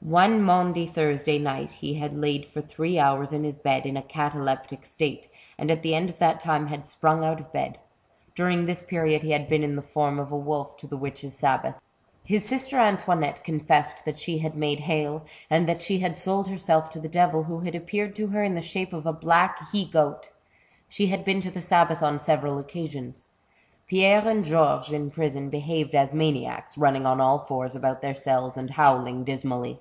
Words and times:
One 0.00 0.40
Maundy 0.42 0.86
Thursday 0.86 1.38
night 1.38 1.70
he 1.72 1.94
had 1.94 2.16
lain 2.16 2.44
for 2.44 2.62
three 2.62 2.98
hours 2.98 3.30
in 3.34 3.44
his 3.44 3.58
bed 3.58 3.84
in 3.84 3.94
a 3.94 4.00
cataleptic 4.00 4.86
state, 4.86 5.28
and 5.58 5.70
at 5.70 5.82
the 5.82 5.94
end 5.94 6.08
of 6.08 6.18
that 6.18 6.40
time 6.40 6.68
had 6.68 6.86
sprung 6.86 7.22
out 7.22 7.40
of 7.40 7.52
bed. 7.52 7.76
During 8.34 8.64
this 8.64 8.82
period 8.82 9.22
he 9.22 9.32
had 9.32 9.50
been 9.50 9.62
in 9.62 9.76
the 9.76 9.82
form 9.82 10.18
of 10.18 10.32
a 10.32 10.36
wolf 10.36 10.78
to 10.78 10.86
the 10.86 10.96
witches' 10.96 11.36
sabbath. 11.36 11.74
80 11.74 11.76
THE 11.76 11.76
BOOK 11.76 11.76
OF 11.76 12.08
WERE 12.08 12.28
WOLVES. 12.28 12.28
His 12.30 12.50
sistor 12.50 12.78
Antoinnctte 13.34 13.44
confessed 13.44 14.04
that 14.06 14.18
she 14.18 14.38
had 14.38 14.54
made 14.56 14.80
hail, 14.80 15.26
and 15.50 15.68
that 15.68 15.82
she 15.82 15.98
had 15.98 16.16
sold 16.16 16.48
herself 16.48 16.88
to 16.90 17.00
the 17.00 17.08
devil, 17.08 17.44
who 17.44 17.60
had 17.60 17.74
appeared 17.74 18.14
to 18.16 18.28
her 18.28 18.42
in 18.42 18.54
the 18.54 18.62
shape 18.62 18.94
of 18.94 19.04
a 19.04 19.12
black 19.12 19.68
he 19.72 19.84
goat. 19.84 20.30
She 20.88 21.08
had 21.08 21.22
been 21.22 21.42
to 21.42 21.50
the 21.50 21.60
sabbath 21.60 22.02
on 22.02 22.18
several 22.18 22.58
occasions. 22.58 23.26
Pierre 23.86 24.26
and 24.26 24.42
Georges 24.42 24.90
in 24.90 25.10
prison 25.10 25.50
behaved 25.50 25.94
as 25.94 26.14
maniacs, 26.14 26.78
running 26.78 27.04
on 27.04 27.20
all 27.20 27.40
fours 27.40 27.76
about 27.76 28.00
their 28.00 28.14
cells 28.14 28.56
and 28.56 28.70
howling 28.70 29.24
dismally. 29.24 29.80